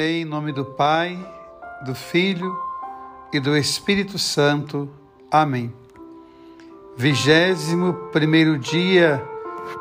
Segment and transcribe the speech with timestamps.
[0.00, 1.18] Em nome do Pai,
[1.84, 2.56] do Filho
[3.32, 4.88] e do Espírito Santo.
[5.28, 5.74] Amém.
[6.96, 9.20] Vigésimo primeiro dia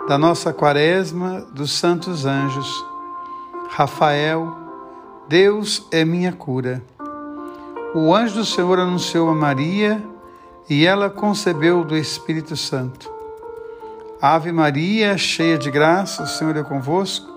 [0.07, 2.83] da nossa quaresma dos Santos Anjos.
[3.69, 4.57] Rafael,
[5.29, 6.81] Deus é minha cura.
[7.93, 10.03] O anjo do Senhor anunciou a Maria
[10.67, 13.07] e ela concebeu do Espírito Santo.
[14.19, 17.36] Ave Maria, cheia de graça, o Senhor é convosco.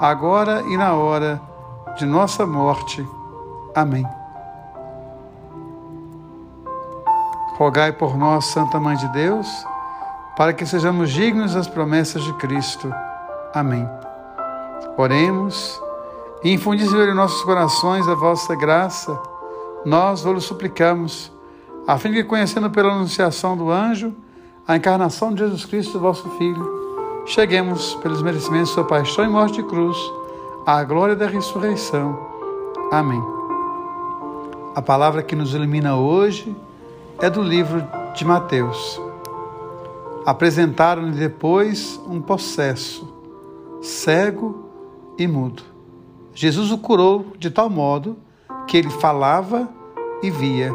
[0.00, 1.40] agora e na hora
[1.96, 3.06] de nossa morte.
[3.74, 4.06] Amém.
[7.56, 9.48] Rogai por nós, Santa Mãe de Deus,
[10.36, 12.92] para que sejamos dignos das promessas de Cristo.
[13.54, 13.88] Amém.
[14.98, 15.80] Oremos
[16.44, 19.18] e infundi em nossos corações a vossa graça,
[19.84, 21.32] nós vos suplicamos,
[21.86, 24.14] a fim de que, conhecendo pela anunciação do anjo
[24.68, 26.85] a encarnação de Jesus Cristo, vosso Filho,
[27.26, 29.96] cheguemos, pelos merecimentos de sua paixão e morte de cruz,
[30.64, 32.18] à glória da ressurreição.
[32.90, 33.22] Amém.
[34.74, 36.54] A palavra que nos ilumina hoje
[37.18, 39.00] é do livro de Mateus.
[40.24, 43.12] Apresentaram-lhe depois um possesso,
[43.82, 44.68] cego
[45.18, 45.62] e mudo.
[46.34, 48.16] Jesus o curou de tal modo
[48.66, 49.68] que ele falava
[50.22, 50.74] e via.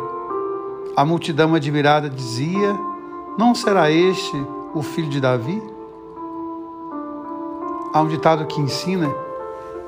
[0.96, 2.78] A multidão admirada dizia:
[3.38, 4.36] Não será este
[4.74, 5.62] o filho de Davi?
[7.94, 9.13] Há um ditado que ensina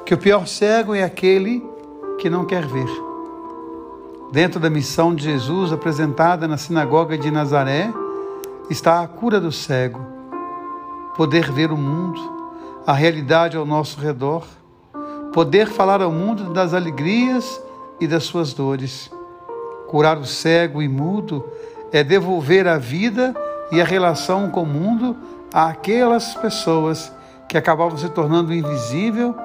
[0.05, 1.63] que o pior cego é aquele
[2.19, 2.89] que não quer ver.
[4.29, 7.93] Dentro da missão de Jesus apresentada na sinagoga de Nazaré
[8.69, 10.01] está a cura do cego,
[11.15, 12.19] poder ver o mundo,
[12.85, 14.45] a realidade ao nosso redor,
[15.31, 17.61] poder falar ao mundo das alegrias
[18.01, 19.09] e das suas dores.
[19.87, 21.41] Curar o cego e mudo
[21.89, 23.33] é devolver a vida
[23.71, 25.15] e a relação com o mundo
[25.53, 27.12] àquelas pessoas
[27.53, 29.35] que acabavam se tornando invisível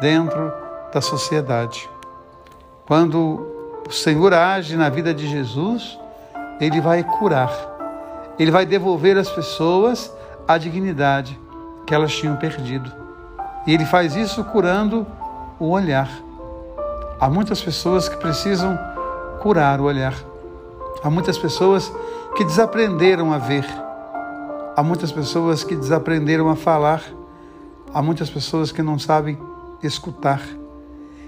[0.00, 0.50] dentro
[0.90, 1.86] da sociedade.
[2.86, 3.46] Quando
[3.86, 5.98] o Senhor age na vida de Jesus,
[6.58, 7.52] ele vai curar,
[8.38, 10.10] ele vai devolver às pessoas
[10.48, 11.38] a dignidade
[11.86, 12.90] que elas tinham perdido.
[13.66, 15.06] E ele faz isso curando
[15.60, 16.08] o olhar.
[17.20, 18.78] Há muitas pessoas que precisam
[19.42, 20.14] curar o olhar.
[21.04, 21.92] Há muitas pessoas
[22.34, 23.66] que desaprenderam a ver.
[24.74, 27.17] Há muitas pessoas que desaprenderam a falar
[27.92, 29.38] Há muitas pessoas que não sabem
[29.82, 30.42] escutar.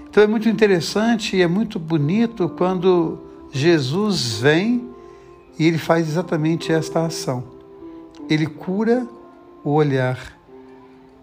[0.09, 3.17] Então é muito interessante e é muito bonito quando
[3.51, 4.89] Jesus vem
[5.57, 7.43] e ele faz exatamente esta ação.
[8.29, 9.07] Ele cura
[9.63, 10.17] o olhar,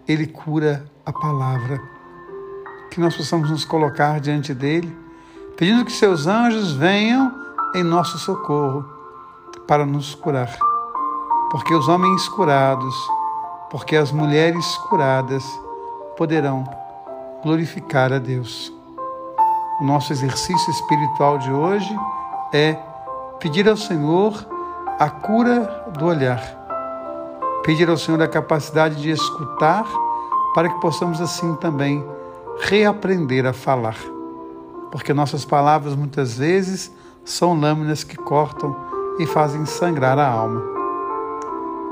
[0.07, 1.81] ele cura a palavra.
[2.91, 4.95] Que nós possamos nos colocar diante dele,
[5.55, 7.31] pedindo que seus anjos venham
[7.75, 8.85] em nosso socorro
[9.67, 10.57] para nos curar.
[11.51, 12.95] Porque os homens curados,
[13.69, 15.43] porque as mulheres curadas
[16.17, 16.63] poderão
[17.43, 18.73] glorificar a Deus.
[19.79, 21.97] O nosso exercício espiritual de hoje
[22.51, 22.77] é
[23.39, 24.45] pedir ao Senhor
[24.99, 26.41] a cura do olhar,
[27.63, 29.85] pedir ao Senhor a capacidade de escutar,
[30.53, 32.03] para que possamos assim também
[32.59, 33.95] reaprender a falar.
[34.91, 36.91] Porque nossas palavras muitas vezes
[37.23, 38.75] são lâminas que cortam
[39.19, 40.78] e fazem sangrar a alma.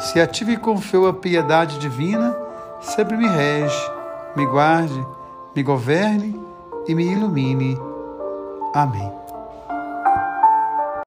[0.00, 2.36] se ative com fé a piedade divina,
[2.80, 3.90] sempre me rege,
[4.36, 5.06] me guarde,
[5.54, 6.40] me governe
[6.86, 7.78] e me ilumine.
[8.74, 9.23] Amém.